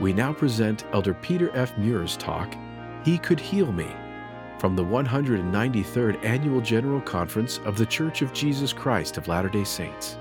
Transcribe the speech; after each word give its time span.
we 0.00 0.12
now 0.12 0.32
present 0.32 0.84
Elder 0.92 1.14
Peter 1.14 1.50
F. 1.54 1.76
Meurs' 1.76 2.16
talk, 2.16 2.54
He 3.04 3.18
Could 3.18 3.40
Heal 3.40 3.72
Me, 3.72 3.88
from 4.58 4.76
the 4.76 4.84
193rd 4.84 6.24
Annual 6.24 6.60
General 6.60 7.00
Conference 7.00 7.58
of 7.64 7.76
The 7.76 7.86
Church 7.86 8.22
of 8.22 8.32
Jesus 8.32 8.72
Christ 8.72 9.16
of 9.16 9.28
Latter 9.28 9.48
day 9.48 9.64
Saints. 9.64 10.16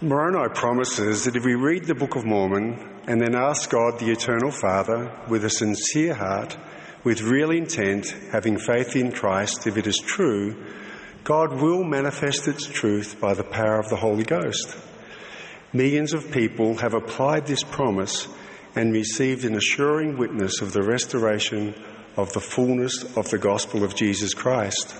Moroni 0.00 0.52
promises 0.52 1.24
that 1.24 1.36
if 1.36 1.44
we 1.44 1.54
read 1.54 1.84
the 1.84 1.94
Book 1.94 2.16
of 2.16 2.24
Mormon 2.24 2.76
and 3.06 3.20
then 3.20 3.36
ask 3.36 3.70
God, 3.70 4.00
the 4.00 4.10
Eternal 4.10 4.50
Father, 4.50 5.16
with 5.28 5.44
a 5.44 5.50
sincere 5.50 6.14
heart, 6.14 6.56
with 7.04 7.22
real 7.22 7.52
intent, 7.52 8.12
having 8.32 8.58
faith 8.58 8.96
in 8.96 9.12
Christ, 9.12 9.68
if 9.68 9.76
it 9.76 9.86
is 9.86 9.98
true, 9.98 10.56
God 11.24 11.60
will 11.60 11.84
manifest 11.84 12.48
its 12.48 12.66
truth 12.66 13.20
by 13.20 13.34
the 13.34 13.44
power 13.44 13.78
of 13.78 13.88
the 13.88 13.96
Holy 13.96 14.24
Ghost. 14.24 14.76
Millions 15.72 16.14
of 16.14 16.32
people 16.32 16.78
have 16.78 16.94
applied 16.94 17.46
this 17.46 17.62
promise 17.62 18.26
and 18.74 18.92
received 18.92 19.44
an 19.44 19.54
assuring 19.54 20.18
witness 20.18 20.60
of 20.60 20.72
the 20.72 20.82
restoration 20.82 21.76
of 22.16 22.32
the 22.32 22.40
fullness 22.40 23.04
of 23.16 23.30
the 23.30 23.38
gospel 23.38 23.84
of 23.84 23.94
Jesus 23.94 24.34
Christ. 24.34 24.96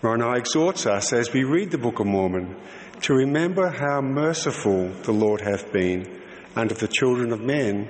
Moroni 0.00 0.38
exhorts 0.38 0.86
us 0.86 1.12
as 1.12 1.32
we 1.32 1.42
read 1.42 1.72
the 1.72 1.78
Book 1.78 1.98
of 1.98 2.06
Mormon 2.06 2.54
to 3.02 3.12
remember 3.12 3.68
how 3.68 4.00
merciful 4.00 4.90
the 5.02 5.12
Lord 5.12 5.40
hath 5.40 5.72
been 5.72 6.22
unto 6.54 6.76
the 6.76 6.88
children 6.88 7.32
of 7.32 7.40
men 7.40 7.88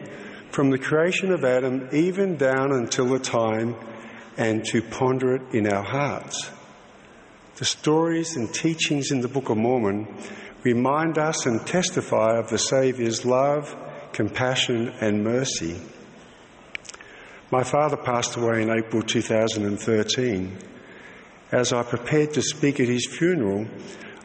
from 0.51 0.71
the 0.71 0.79
creation 0.79 1.33
of 1.33 1.45
Adam 1.45 1.87
even 1.93 2.37
down 2.37 2.73
until 2.73 3.07
the 3.07 3.19
time 3.19 3.77
and 4.39 4.65
to 4.65 4.81
ponder 4.81 5.35
it 5.35 5.43
in 5.53 5.71
our 5.71 5.85
hearts. 5.85 6.51
The 7.61 7.67
stories 7.67 8.37
and 8.37 8.51
teachings 8.55 9.11
in 9.11 9.21
the 9.21 9.29
Book 9.29 9.51
of 9.51 9.59
Mormon 9.59 10.09
remind 10.63 11.19
us 11.19 11.45
and 11.45 11.61
testify 11.67 12.39
of 12.39 12.49
the 12.49 12.57
Saviour's 12.57 13.27
love, 13.27 13.77
compassion, 14.15 14.89
and 15.03 15.23
mercy. 15.23 15.79
My 17.51 17.63
father 17.63 17.99
passed 17.99 18.35
away 18.37 18.63
in 18.63 18.71
April 18.71 19.03
2013. 19.03 20.57
As 21.53 21.75
I 21.75 21.83
prepared 21.83 22.33
to 22.33 22.41
speak 22.41 22.81
at 22.81 22.89
his 22.89 23.07
funeral, 23.07 23.67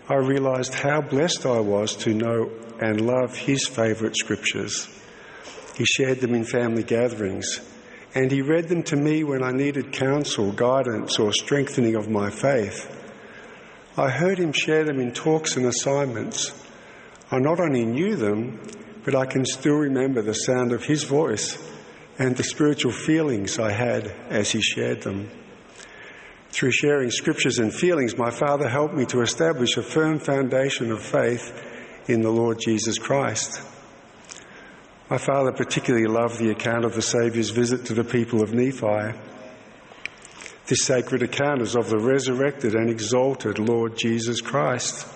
I 0.08 0.14
realised 0.14 0.74
how 0.74 1.02
blessed 1.02 1.46
I 1.46 1.60
was 1.60 1.94
to 2.06 2.14
know 2.14 2.50
and 2.80 3.06
love 3.06 3.36
his 3.36 3.68
favourite 3.68 4.16
scriptures. 4.16 4.88
He 5.76 5.84
shared 5.84 6.22
them 6.22 6.36
in 6.36 6.46
family 6.46 6.84
gatherings, 6.84 7.60
and 8.14 8.32
he 8.32 8.42
read 8.42 8.70
them 8.70 8.84
to 8.84 8.96
me 8.96 9.26
when 9.26 9.44
I 9.44 9.52
needed 9.52 9.92
counsel, 9.92 10.54
guidance, 10.54 11.20
or 11.20 11.34
strengthening 11.34 11.96
of 11.96 12.08
my 12.08 12.30
faith. 12.30 13.02
I 13.98 14.10
heard 14.10 14.38
him 14.38 14.52
share 14.52 14.84
them 14.84 15.00
in 15.00 15.14
talks 15.14 15.56
and 15.56 15.66
assignments. 15.66 16.54
I 17.32 17.40
not 17.40 17.62
only 17.62 17.86
knew 17.86 18.18
them, 18.18 18.62
but 19.06 19.16
I 19.16 19.26
can 19.26 19.46
still 19.46 19.76
remember 19.76 20.22
the 20.22 20.34
sound 20.34 20.74
of 20.74 20.84
his 20.84 21.04
voice 21.04 21.58
and 22.20 22.36
the 22.36 22.44
spiritual 22.44 22.92
feelings 22.92 23.58
I 23.58 23.72
had 23.72 24.08
as 24.30 24.52
he 24.52 24.62
shared 24.62 25.02
them. 25.02 25.30
Through 26.50 26.72
sharing 26.72 27.10
scriptures 27.10 27.58
and 27.58 27.74
feelings, 27.74 28.18
my 28.18 28.32
father 28.32 28.68
helped 28.68 28.94
me 28.94 29.06
to 29.08 29.22
establish 29.22 29.78
a 29.78 29.84
firm 29.84 30.20
foundation 30.20 30.92
of 30.92 31.02
faith 31.02 31.54
in 32.08 32.22
the 32.22 32.30
Lord 32.30 32.60
Jesus 32.60 32.98
Christ. 32.98 33.62
My 35.10 35.18
father 35.18 35.52
particularly 35.52 36.08
loved 36.08 36.40
the 36.40 36.52
account 36.52 36.84
of 36.84 36.96
the 36.96 37.02
Saviour's 37.02 37.52
visit 37.52 37.86
to 37.86 37.94
the 37.94 38.04
people 38.04 38.42
of 38.42 38.54
Nephi 38.54 39.18
this 40.68 40.84
sacred 40.84 41.22
account 41.22 41.62
is 41.62 41.76
of 41.76 41.90
the 41.90 42.00
resurrected 42.00 42.74
and 42.74 42.90
exalted 42.90 43.60
Lord 43.60 43.98
Jesus 43.98 44.42
Christ. 44.42 45.08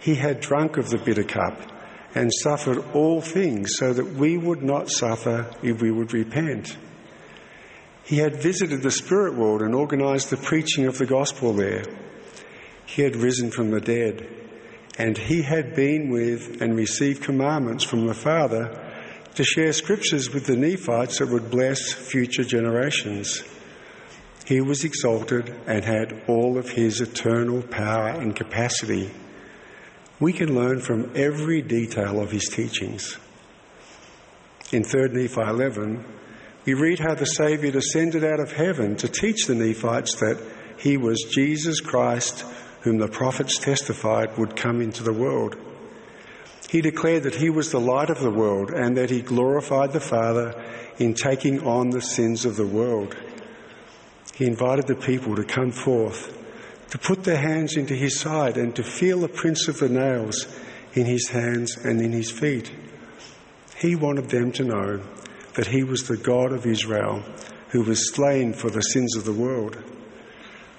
He 0.00 0.14
had 0.14 0.40
drunk 0.40 0.76
of 0.76 0.90
the 0.90 0.98
bitter 0.98 1.24
cup 1.24 1.60
and 2.14 2.30
suffered 2.32 2.84
all 2.94 3.20
things 3.20 3.72
so 3.76 3.92
that 3.92 4.14
we 4.14 4.38
would 4.38 4.62
not 4.62 4.90
suffer 4.90 5.50
if 5.62 5.82
we 5.82 5.90
would 5.90 6.12
repent. 6.12 6.76
He 8.04 8.18
had 8.18 8.36
visited 8.36 8.82
the 8.82 8.90
spirit 8.90 9.34
world 9.34 9.62
and 9.62 9.74
organized 9.74 10.30
the 10.30 10.36
preaching 10.36 10.86
of 10.86 10.98
the 10.98 11.06
gospel 11.06 11.52
there. 11.52 11.84
He 12.86 13.02
had 13.02 13.16
risen 13.16 13.50
from 13.50 13.70
the 13.70 13.80
dead, 13.80 14.28
and 14.98 15.18
he 15.18 15.42
had 15.42 15.74
been 15.74 16.10
with 16.10 16.60
and 16.60 16.76
received 16.76 17.24
commandments 17.24 17.82
from 17.82 18.06
the 18.06 18.14
Father 18.14 18.78
to 19.34 19.42
share 19.42 19.72
scriptures 19.72 20.32
with 20.32 20.46
the 20.46 20.56
Nephites 20.56 21.18
that 21.18 21.28
would 21.28 21.50
bless 21.50 21.92
future 21.92 22.44
generations. 22.44 23.42
He 24.44 24.60
was 24.60 24.84
exalted 24.84 25.54
and 25.66 25.84
had 25.84 26.22
all 26.28 26.58
of 26.58 26.70
his 26.70 27.00
eternal 27.00 27.62
power 27.62 28.08
and 28.08 28.36
capacity. 28.36 29.10
We 30.20 30.34
can 30.34 30.54
learn 30.54 30.80
from 30.80 31.12
every 31.14 31.62
detail 31.62 32.20
of 32.20 32.30
his 32.30 32.48
teachings. 32.48 33.18
In 34.70 34.84
3 34.84 35.08
Nephi 35.12 35.40
11, 35.40 36.04
we 36.66 36.74
read 36.74 36.98
how 36.98 37.14
the 37.14 37.24
Saviour 37.24 37.72
descended 37.72 38.22
out 38.22 38.40
of 38.40 38.52
heaven 38.52 38.96
to 38.96 39.08
teach 39.08 39.46
the 39.46 39.54
Nephites 39.54 40.16
that 40.16 40.42
he 40.78 40.98
was 40.98 41.22
Jesus 41.30 41.80
Christ, 41.80 42.44
whom 42.82 42.98
the 42.98 43.08
prophets 43.08 43.58
testified 43.58 44.36
would 44.36 44.56
come 44.56 44.82
into 44.82 45.02
the 45.02 45.12
world. 45.12 45.56
He 46.68 46.82
declared 46.82 47.22
that 47.22 47.36
he 47.36 47.48
was 47.48 47.70
the 47.70 47.80
light 47.80 48.10
of 48.10 48.20
the 48.20 48.30
world 48.30 48.70
and 48.70 48.96
that 48.96 49.10
he 49.10 49.22
glorified 49.22 49.92
the 49.92 50.00
Father 50.00 50.54
in 50.98 51.14
taking 51.14 51.66
on 51.66 51.90
the 51.90 52.02
sins 52.02 52.44
of 52.44 52.56
the 52.56 52.66
world 52.66 53.16
he 54.34 54.46
invited 54.46 54.86
the 54.86 54.94
people 54.94 55.36
to 55.36 55.44
come 55.44 55.70
forth, 55.70 56.36
to 56.90 56.98
put 56.98 57.24
their 57.24 57.38
hands 57.38 57.76
into 57.76 57.94
his 57.94 58.18
side, 58.18 58.56
and 58.56 58.74
to 58.76 58.82
feel 58.82 59.20
the 59.20 59.28
prints 59.28 59.68
of 59.68 59.78
the 59.78 59.88
nails 59.88 60.46
in 60.94 61.06
his 61.06 61.28
hands 61.28 61.76
and 61.76 62.00
in 62.00 62.12
his 62.12 62.30
feet. 62.30 62.72
He 63.78 63.96
wanted 63.96 64.30
them 64.30 64.52
to 64.52 64.64
know 64.64 65.02
that 65.54 65.68
he 65.68 65.82
was 65.84 66.04
the 66.04 66.16
God 66.16 66.52
of 66.52 66.66
Israel 66.66 67.22
who 67.68 67.82
was 67.82 68.12
slain 68.14 68.52
for 68.52 68.70
the 68.70 68.80
sins 68.80 69.16
of 69.16 69.24
the 69.24 69.32
world. 69.32 69.76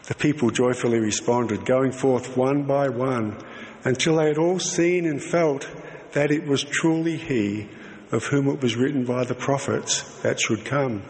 The 0.07 0.15
people 0.15 0.49
joyfully 0.49 0.99
responded, 0.99 1.65
going 1.65 1.91
forth 1.91 2.37
one 2.37 2.63
by 2.63 2.89
one 2.89 3.37
until 3.83 4.17
they 4.17 4.27
had 4.27 4.37
all 4.37 4.59
seen 4.59 5.05
and 5.05 5.21
felt 5.21 5.69
that 6.13 6.31
it 6.31 6.45
was 6.45 6.63
truly 6.63 7.17
he 7.17 7.67
of 8.11 8.25
whom 8.25 8.47
it 8.47 8.61
was 8.61 8.75
written 8.75 9.03
by 9.03 9.25
the 9.25 9.35
prophets 9.35 10.03
that 10.21 10.39
should 10.39 10.63
come. 10.63 11.03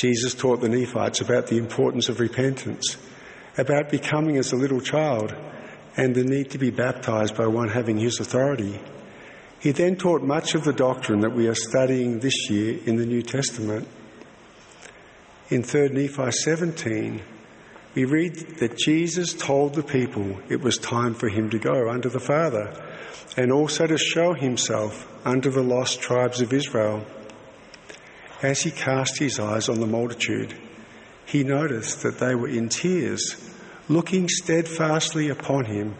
Jesus 0.00 0.32
taught 0.32 0.62
the 0.62 0.68
Nephites 0.70 1.20
about 1.20 1.48
the 1.48 1.58
importance 1.58 2.08
of 2.08 2.20
repentance, 2.20 2.96
about 3.58 3.90
becoming 3.90 4.38
as 4.38 4.50
a 4.50 4.56
little 4.56 4.80
child, 4.80 5.34
and 5.94 6.14
the 6.14 6.24
need 6.24 6.52
to 6.52 6.58
be 6.58 6.70
baptized 6.70 7.36
by 7.36 7.46
one 7.46 7.68
having 7.68 7.98
his 7.98 8.18
authority. 8.18 8.80
He 9.58 9.72
then 9.72 9.96
taught 9.96 10.22
much 10.22 10.54
of 10.54 10.64
the 10.64 10.72
doctrine 10.72 11.20
that 11.20 11.34
we 11.34 11.48
are 11.48 11.54
studying 11.54 12.20
this 12.20 12.48
year 12.48 12.78
in 12.86 12.96
the 12.96 13.04
New 13.04 13.20
Testament. 13.20 13.86
In 15.50 15.62
3 15.62 15.90
Nephi 15.90 16.32
17, 16.32 17.20
we 17.94 18.06
read 18.06 18.36
that 18.60 18.78
Jesus 18.78 19.34
told 19.34 19.74
the 19.74 19.82
people 19.82 20.40
it 20.48 20.62
was 20.62 20.78
time 20.78 21.12
for 21.12 21.28
him 21.28 21.50
to 21.50 21.58
go 21.58 21.90
unto 21.90 22.08
the 22.08 22.20
Father 22.20 22.72
and 23.36 23.52
also 23.52 23.86
to 23.86 23.98
show 23.98 24.32
himself 24.32 25.06
unto 25.26 25.50
the 25.50 25.62
lost 25.62 26.00
tribes 26.00 26.40
of 26.40 26.54
Israel. 26.54 27.04
As 28.42 28.62
he 28.62 28.70
cast 28.70 29.18
his 29.18 29.38
eyes 29.38 29.68
on 29.68 29.80
the 29.80 29.86
multitude, 29.86 30.54
he 31.26 31.44
noticed 31.44 32.02
that 32.02 32.18
they 32.18 32.34
were 32.34 32.48
in 32.48 32.68
tears, 32.68 33.36
looking 33.88 34.28
steadfastly 34.28 35.28
upon 35.28 35.66
him, 35.66 35.94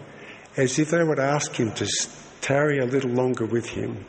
as 0.56 0.78
if 0.78 0.90
they 0.90 1.04
would 1.04 1.18
ask 1.18 1.54
him 1.54 1.72
to 1.72 1.86
tarry 2.40 2.78
a 2.78 2.86
little 2.86 3.10
longer 3.10 3.44
with 3.44 3.68
him. 3.68 4.06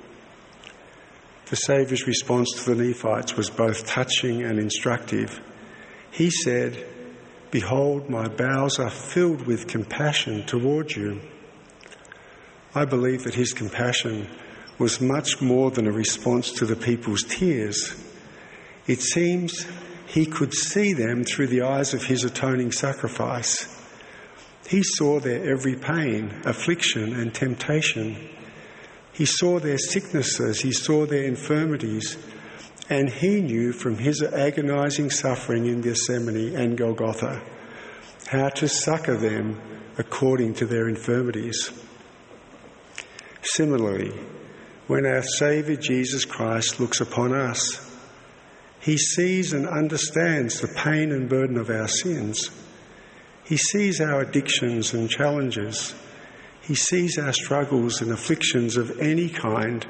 The 1.48 1.58
Saviour's 1.58 2.08
response 2.08 2.54
to 2.54 2.74
the 2.74 2.84
Nephites 2.84 3.36
was 3.36 3.50
both 3.50 3.86
touching 3.86 4.44
and 4.44 4.58
instructive. 4.58 5.42
He 6.10 6.30
said, 6.30 6.88
Behold, 7.52 8.10
my 8.10 8.30
bowels 8.30 8.80
are 8.80 8.90
filled 8.90 9.46
with 9.46 9.68
compassion 9.68 10.46
toward 10.46 10.96
you. 10.96 11.20
I 12.74 12.86
believe 12.86 13.26
that 13.26 13.36
his 13.36 13.52
compassion 13.52 14.30
was 14.80 15.02
much 15.02 15.42
more 15.42 15.70
than 15.70 15.86
a 15.86 15.92
response 15.92 16.54
to 16.54 16.66
the 16.66 16.78
people's 16.78 17.24
tears. 17.24 17.94
It 18.88 19.02
seems 19.02 19.66
he 20.08 20.26
could 20.26 20.54
see 20.54 20.94
them 20.94 21.24
through 21.24 21.48
the 21.48 21.62
eyes 21.62 21.94
of 21.94 22.06
his 22.06 22.24
atoning 22.24 22.72
sacrifice. 22.72 23.78
He 24.68 24.84
saw 24.84 25.20
their 25.20 25.52
every 25.52 25.76
pain, 25.76 26.42
affliction, 26.46 27.14
and 27.14 27.34
temptation. 27.34 28.30
He 29.14 29.26
saw 29.26 29.60
their 29.60 29.78
sicknesses, 29.78 30.62
he 30.62 30.72
saw 30.72 31.06
their 31.06 31.24
infirmities, 31.24 32.18
and 32.90 33.10
he 33.10 33.42
knew 33.42 33.72
from 33.72 33.98
his 33.98 34.22
agonizing 34.22 35.10
suffering 35.10 35.66
in 35.66 35.82
Gethsemane 35.82 36.56
and 36.56 36.78
Golgotha 36.78 37.42
how 38.28 38.50
to 38.50 38.68
succor 38.68 39.18
them 39.18 39.60
according 39.98 40.54
to 40.56 40.66
their 40.66 40.88
infirmities. 40.88 41.72
Similarly, 43.42 44.14
when 44.88 45.06
our 45.06 45.24
Saviour 45.24 45.78
Jesus 45.78 46.26
Christ 46.26 46.80
looks 46.80 47.02
upon 47.02 47.34
us, 47.34 47.91
he 48.82 48.98
sees 48.98 49.54
and 49.54 49.68
understands 49.68 50.60
the 50.60 50.68
pain 50.68 51.12
and 51.12 51.30
burden 51.30 51.58
of 51.58 51.70
our 51.70 51.88
sins. 51.88 52.50
He 53.44 53.56
sees 53.56 54.02
our 54.02 54.22
addictions 54.22 54.94
and 54.94 55.10
challenges 55.10 55.94
He 56.64 56.76
sees 56.76 57.18
our 57.18 57.34
struggles 57.34 58.02
and 58.02 58.12
afflictions 58.12 58.78
of 58.78 59.00
any 59.00 59.30
kind, 59.30 59.86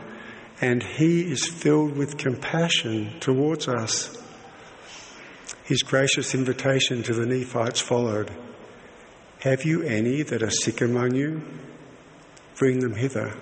and 0.62 0.82
He 0.82 1.30
is 1.32 1.48
filled 1.48 1.98
with 1.98 2.18
compassion 2.18 3.20
towards 3.20 3.68
us. 3.68 4.18
His 5.64 5.84
gracious 5.84 6.34
invitation 6.34 7.04
to 7.04 7.14
the 7.14 7.26
Nephites 7.26 7.80
followed 7.80 8.32
Have 9.42 9.64
you 9.64 9.84
any 9.84 10.22
that 10.24 10.44
are 10.44 10.52
sick 10.52 10.82
among 10.82 11.16
you? 11.16 11.42
Bring 12.58 12.80
them 12.80 12.96
hither. 12.96 13.36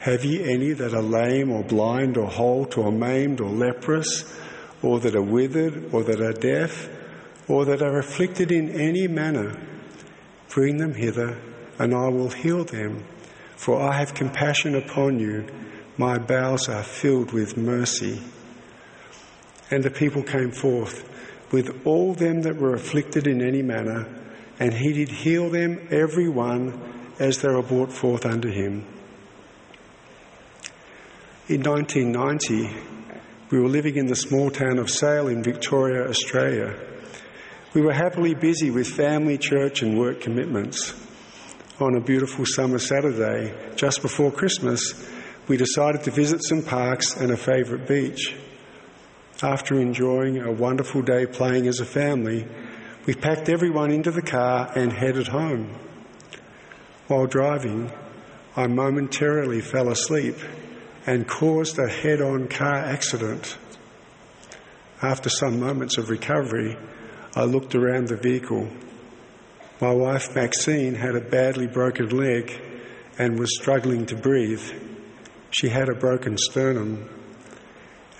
Have 0.00 0.24
ye 0.24 0.44
any 0.44 0.72
that 0.72 0.94
are 0.94 1.02
lame 1.02 1.50
or 1.50 1.64
blind 1.64 2.16
or 2.16 2.28
halt 2.28 2.78
or 2.78 2.92
maimed 2.92 3.40
or 3.40 3.50
leprous, 3.50 4.32
or 4.80 5.00
that 5.00 5.16
are 5.16 5.22
withered 5.22 5.92
or 5.92 6.04
that 6.04 6.20
are 6.20 6.32
deaf, 6.32 6.88
or 7.48 7.64
that 7.64 7.82
are 7.82 7.98
afflicted 7.98 8.52
in 8.52 8.70
any 8.70 9.08
manner? 9.08 9.60
Bring 10.50 10.76
them 10.76 10.94
hither, 10.94 11.36
and 11.78 11.92
I 11.92 12.08
will 12.08 12.30
heal 12.30 12.64
them. 12.64 13.04
For 13.56 13.80
I 13.80 13.98
have 13.98 14.14
compassion 14.14 14.76
upon 14.76 15.18
you. 15.18 15.46
My 15.96 16.18
bowels 16.18 16.68
are 16.68 16.84
filled 16.84 17.32
with 17.32 17.56
mercy. 17.56 18.22
And 19.70 19.82
the 19.82 19.90
people 19.90 20.22
came 20.22 20.52
forth 20.52 21.08
with 21.50 21.84
all 21.84 22.14
them 22.14 22.42
that 22.42 22.56
were 22.56 22.74
afflicted 22.74 23.26
in 23.26 23.42
any 23.42 23.62
manner, 23.62 24.06
and 24.60 24.72
he 24.74 24.92
did 24.92 25.08
heal 25.08 25.50
them 25.50 25.88
every 25.90 26.28
one 26.28 27.14
as 27.18 27.42
they 27.42 27.48
were 27.48 27.62
brought 27.62 27.92
forth 27.92 28.24
unto 28.24 28.48
him. 28.48 28.84
In 31.48 31.62
1990, 31.62 32.76
we 33.50 33.58
were 33.58 33.70
living 33.70 33.96
in 33.96 34.04
the 34.04 34.14
small 34.14 34.50
town 34.50 34.78
of 34.78 34.90
Sale 34.90 35.28
in 35.28 35.42
Victoria, 35.42 36.06
Australia. 36.06 36.78
We 37.72 37.80
were 37.80 37.94
happily 37.94 38.34
busy 38.34 38.70
with 38.70 38.86
family, 38.86 39.38
church, 39.38 39.80
and 39.80 39.98
work 39.98 40.20
commitments. 40.20 40.92
On 41.80 41.96
a 41.96 42.02
beautiful 42.02 42.44
summer 42.44 42.78
Saturday, 42.78 43.54
just 43.76 44.02
before 44.02 44.30
Christmas, 44.30 45.08
we 45.48 45.56
decided 45.56 46.02
to 46.02 46.10
visit 46.10 46.44
some 46.44 46.62
parks 46.62 47.16
and 47.16 47.30
a 47.30 47.36
favourite 47.38 47.88
beach. 47.88 48.36
After 49.42 49.80
enjoying 49.80 50.42
a 50.42 50.52
wonderful 50.52 51.00
day 51.00 51.24
playing 51.24 51.66
as 51.66 51.80
a 51.80 51.86
family, 51.86 52.46
we 53.06 53.14
packed 53.14 53.48
everyone 53.48 53.90
into 53.90 54.10
the 54.10 54.20
car 54.20 54.70
and 54.76 54.92
headed 54.92 55.28
home. 55.28 55.74
While 57.06 57.26
driving, 57.26 57.90
I 58.54 58.66
momentarily 58.66 59.62
fell 59.62 59.88
asleep 59.88 60.36
and 61.08 61.26
caused 61.26 61.78
a 61.78 61.88
head 61.88 62.20
on 62.20 62.46
car 62.48 62.74
accident. 62.74 63.56
After 65.00 65.30
some 65.30 65.58
moments 65.58 65.96
of 65.96 66.10
recovery, 66.10 66.76
I 67.34 67.44
looked 67.44 67.74
around 67.74 68.08
the 68.08 68.18
vehicle. 68.18 68.68
My 69.80 69.90
wife 69.90 70.34
Maxine 70.34 70.94
had 70.94 71.16
a 71.16 71.22
badly 71.22 71.66
broken 71.66 72.10
leg 72.10 72.52
and 73.18 73.38
was 73.38 73.56
struggling 73.58 74.04
to 74.04 74.16
breathe. 74.16 74.60
She 75.50 75.70
had 75.70 75.88
a 75.88 75.94
broken 75.94 76.36
sternum. 76.36 77.08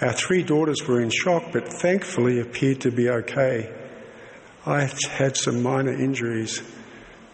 Our 0.01 0.15
three 0.15 0.43
daughters 0.43 0.81
were 0.89 1.03
in 1.03 1.11
shock 1.11 1.53
but 1.53 1.69
thankfully 1.69 2.41
appeared 2.41 2.81
to 2.81 2.91
be 2.91 3.11
okay. 3.11 3.71
I 4.65 4.91
had 5.11 5.37
some 5.37 5.63
minor 5.63 5.93
injuries, 5.93 6.63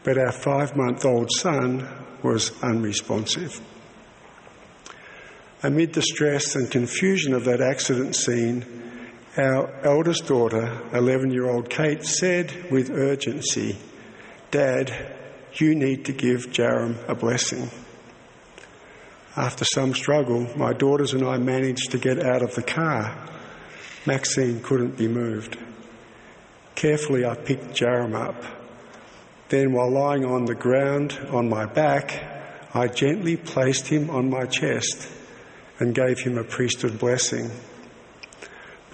but 0.03 0.19
our 0.19 0.33
five 0.33 0.75
month 0.75 1.05
old 1.05 1.31
son 1.31 1.87
was 2.25 2.61
unresponsive. 2.61 3.61
Amid 5.64 5.94
the 5.94 6.02
stress 6.02 6.56
and 6.56 6.70
confusion 6.70 7.32
of 7.32 7.46
that 7.46 7.62
accident 7.62 8.14
scene, 8.14 8.66
our 9.38 9.75
eldest 9.82 10.26
daughter, 10.26 10.78
11 10.93 11.31
year 11.31 11.49
old 11.49 11.70
Kate, 11.70 12.05
said 12.05 12.70
with 12.70 12.90
urgency, 12.90 13.78
Dad, 14.50 15.16
you 15.55 15.75
need 15.75 16.05
to 16.05 16.12
give 16.12 16.50
Jarom 16.50 16.99
a 17.08 17.14
blessing. 17.14 17.70
After 19.37 19.64
some 19.64 19.94
struggle, 19.94 20.46
my 20.55 20.75
daughters 20.75 21.14
and 21.14 21.25
I 21.25 21.38
managed 21.38 21.93
to 21.93 21.99
get 21.99 22.22
out 22.22 22.43
of 22.43 22.55
the 22.55 22.62
car. 22.62 23.16
Maxine 24.05 24.61
couldn't 24.61 24.99
be 24.99 25.08
moved. 25.08 25.56
Carefully, 26.75 27.25
I 27.25 27.37
picked 27.37 27.69
Jarom 27.70 28.14
up. 28.14 28.37
Then, 29.49 29.72
while 29.72 29.90
lying 29.90 30.26
on 30.26 30.44
the 30.44 30.55
ground 30.55 31.19
on 31.31 31.49
my 31.49 31.64
back, 31.64 32.22
I 32.75 32.87
gently 32.88 33.38
placed 33.38 33.87
him 33.87 34.11
on 34.11 34.28
my 34.28 34.44
chest 34.44 35.08
and 35.85 35.95
gave 35.95 36.19
him 36.19 36.39
a 36.39 36.45
priesthood 36.45 36.99
blessing. 36.99 37.51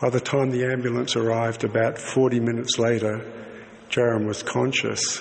By 0.00 0.10
the 0.10 0.18
time 0.18 0.50
the 0.50 0.64
ambulance 0.64 1.14
arrived, 1.14 1.62
about 1.62 1.98
40 1.98 2.40
minutes 2.40 2.80
later, 2.80 3.24
Jarom 3.90 4.26
was 4.26 4.42
conscious. 4.42 5.20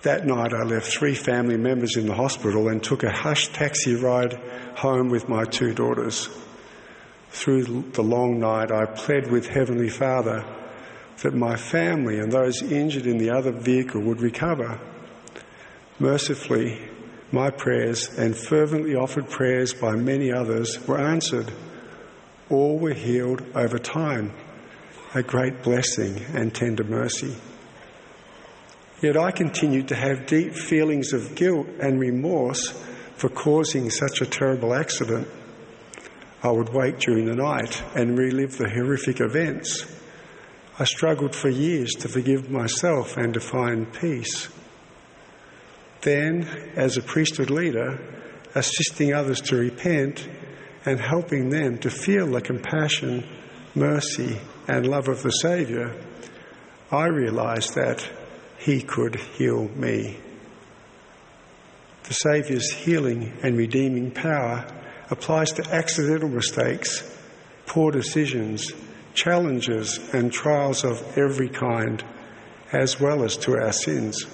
That 0.00 0.26
night, 0.26 0.54
I 0.54 0.62
left 0.62 0.86
three 0.86 1.14
family 1.14 1.58
members 1.58 1.96
in 1.98 2.06
the 2.06 2.14
hospital 2.14 2.68
and 2.68 2.82
took 2.82 3.02
a 3.02 3.12
hush 3.12 3.48
taxi 3.48 3.94
ride 3.94 4.32
home 4.76 5.10
with 5.10 5.28
my 5.28 5.44
two 5.44 5.74
daughters. 5.74 6.30
Through 7.30 7.90
the 7.92 8.02
long 8.02 8.40
night, 8.40 8.72
I 8.72 8.86
pled 8.86 9.30
with 9.30 9.46
Heavenly 9.46 9.90
Father 9.90 10.42
that 11.22 11.34
my 11.34 11.56
family 11.56 12.18
and 12.18 12.32
those 12.32 12.62
injured 12.62 13.06
in 13.06 13.18
the 13.18 13.30
other 13.30 13.52
vehicle 13.52 14.00
would 14.00 14.22
recover. 14.22 14.80
Mercifully, 15.98 16.80
my 17.32 17.50
prayers 17.50 18.10
and 18.18 18.36
fervently 18.36 18.94
offered 18.94 19.28
prayers 19.28 19.72
by 19.72 19.96
many 19.96 20.30
others 20.30 20.78
were 20.86 21.00
answered. 21.00 21.50
All 22.50 22.78
were 22.78 22.92
healed 22.92 23.42
over 23.54 23.78
time, 23.78 24.32
a 25.14 25.22
great 25.22 25.62
blessing 25.62 26.22
and 26.34 26.54
tender 26.54 26.84
mercy. 26.84 27.34
Yet 29.00 29.16
I 29.16 29.30
continued 29.30 29.88
to 29.88 29.96
have 29.96 30.26
deep 30.26 30.54
feelings 30.54 31.12
of 31.14 31.34
guilt 31.34 31.66
and 31.80 31.98
remorse 31.98 32.70
for 33.16 33.30
causing 33.30 33.88
such 33.88 34.20
a 34.20 34.26
terrible 34.26 34.74
accident. 34.74 35.26
I 36.42 36.50
would 36.50 36.68
wake 36.74 36.98
during 36.98 37.26
the 37.26 37.34
night 37.34 37.82
and 37.96 38.18
relive 38.18 38.58
the 38.58 38.68
horrific 38.68 39.20
events. 39.20 39.86
I 40.78 40.84
struggled 40.84 41.34
for 41.34 41.48
years 41.48 41.92
to 42.00 42.08
forgive 42.08 42.50
myself 42.50 43.16
and 43.16 43.32
to 43.34 43.40
find 43.40 43.92
peace. 43.92 44.48
Then, 46.02 46.48
as 46.74 46.96
a 46.96 47.02
priesthood 47.02 47.50
leader, 47.50 47.98
assisting 48.54 49.14
others 49.14 49.40
to 49.42 49.56
repent 49.56 50.28
and 50.84 51.00
helping 51.00 51.48
them 51.48 51.78
to 51.78 51.90
feel 51.90 52.26
the 52.26 52.40
compassion, 52.40 53.24
mercy, 53.74 54.38
and 54.66 54.86
love 54.86 55.08
of 55.08 55.22
the 55.22 55.30
Saviour, 55.30 55.94
I 56.90 57.06
realised 57.06 57.74
that 57.76 58.06
He 58.58 58.82
could 58.82 59.16
heal 59.16 59.68
me. 59.68 60.18
The 62.04 62.14
Saviour's 62.14 62.70
healing 62.70 63.38
and 63.42 63.56
redeeming 63.56 64.10
power 64.10 64.66
applies 65.08 65.52
to 65.52 65.74
accidental 65.74 66.28
mistakes, 66.28 67.16
poor 67.66 67.92
decisions, 67.92 68.72
challenges, 69.14 70.00
and 70.12 70.32
trials 70.32 70.84
of 70.84 71.16
every 71.16 71.48
kind, 71.48 72.02
as 72.72 72.98
well 72.98 73.22
as 73.22 73.36
to 73.36 73.52
our 73.56 73.72
sins. 73.72 74.26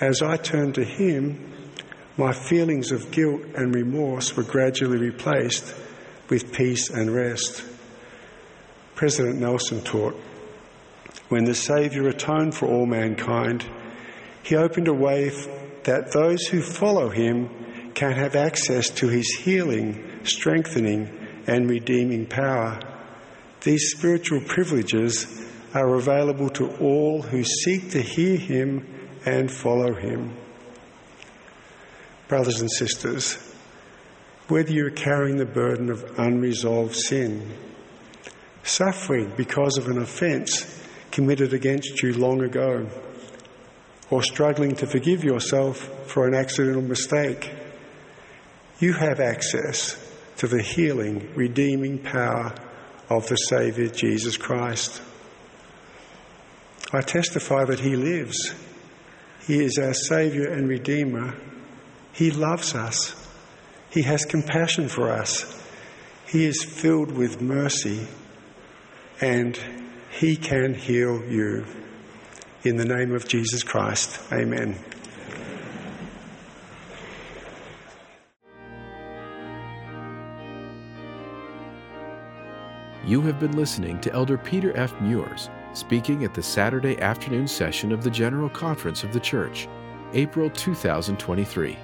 As 0.00 0.22
I 0.22 0.38
turned 0.38 0.76
to 0.76 0.84
Him, 0.84 1.52
my 2.16 2.32
feelings 2.32 2.90
of 2.90 3.10
guilt 3.10 3.42
and 3.54 3.74
remorse 3.74 4.34
were 4.34 4.42
gradually 4.42 4.98
replaced 4.98 5.74
with 6.30 6.52
peace 6.52 6.88
and 6.88 7.14
rest. 7.14 7.62
President 8.94 9.38
Nelson 9.38 9.82
taught 9.82 10.18
when 11.28 11.44
the 11.44 11.54
Saviour 11.54 12.08
atoned 12.08 12.54
for 12.54 12.66
all 12.66 12.86
mankind, 12.86 13.64
he 14.42 14.56
opened 14.56 14.88
a 14.88 14.94
way 14.94 15.30
that 15.84 16.12
those 16.12 16.46
who 16.46 16.60
follow 16.60 17.08
him 17.08 17.48
can 17.94 18.12
have 18.12 18.34
access 18.34 18.90
to 18.90 19.08
his 19.08 19.28
healing, 19.36 20.24
strengthening, 20.24 21.08
and 21.46 21.70
redeeming 21.70 22.26
power. 22.26 22.80
These 23.62 23.92
spiritual 23.92 24.40
privileges 24.40 25.26
are 25.72 25.94
available 25.94 26.48
to 26.50 26.68
all 26.78 27.22
who 27.22 27.44
seek 27.44 27.90
to 27.90 28.02
hear 28.02 28.36
him 28.36 28.86
and 29.24 29.50
follow 29.50 29.94
him. 29.94 30.34
Brothers 32.28 32.60
and 32.60 32.70
sisters, 32.70 33.36
whether 34.48 34.72
you're 34.72 34.90
carrying 34.90 35.36
the 35.36 35.46
burden 35.46 35.90
of 35.90 36.18
unresolved 36.18 36.94
sin, 36.94 37.56
suffering 38.62 39.32
because 39.36 39.78
of 39.78 39.88
an 39.88 39.98
offence 39.98 40.82
committed 41.10 41.52
against 41.52 42.02
you 42.02 42.14
long 42.14 42.42
ago, 42.42 42.88
or 44.10 44.22
struggling 44.22 44.74
to 44.76 44.86
forgive 44.86 45.22
yourself 45.22 45.78
for 46.06 46.26
an 46.26 46.34
accidental 46.34 46.82
mistake, 46.82 47.50
you 48.80 48.92
have 48.92 49.20
access 49.20 49.96
to 50.38 50.46
the 50.46 50.62
healing, 50.62 51.32
redeeming 51.34 51.98
power 51.98 52.54
of 53.08 53.28
the 53.28 53.36
Saviour 53.36 53.88
Jesus 53.88 54.36
Christ. 54.36 55.02
I 56.92 57.02
testify 57.02 57.64
that 57.66 57.80
He 57.80 57.94
lives 57.94 58.54
he 59.50 59.64
is 59.64 59.78
our 59.78 59.92
Saviour 59.92 60.46
and 60.52 60.68
Redeemer. 60.68 61.34
He 62.12 62.30
loves 62.30 62.72
us. 62.76 63.16
He 63.90 64.02
has 64.02 64.24
compassion 64.24 64.88
for 64.88 65.10
us. 65.10 65.60
He 66.28 66.44
is 66.44 66.62
filled 66.62 67.10
with 67.10 67.42
mercy 67.42 68.06
and 69.20 69.58
He 70.08 70.36
can 70.36 70.74
heal 70.74 71.24
you. 71.24 71.66
In 72.62 72.76
the 72.76 72.84
name 72.84 73.12
of 73.12 73.26
Jesus 73.26 73.64
Christ, 73.64 74.20
amen. 74.32 74.78
You 83.04 83.22
have 83.22 83.40
been 83.40 83.56
listening 83.56 84.00
to 84.02 84.12
Elder 84.12 84.38
Peter 84.38 84.76
F. 84.76 84.94
Meurs 85.00 85.50
speaking 85.72 86.24
at 86.24 86.34
the 86.34 86.42
Saturday 86.42 87.00
afternoon 87.00 87.46
session 87.46 87.92
of 87.92 88.02
the 88.02 88.10
General 88.10 88.48
Conference 88.48 89.04
of 89.04 89.12
the 89.12 89.20
Church, 89.20 89.68
April 90.12 90.50
2023. 90.50 91.78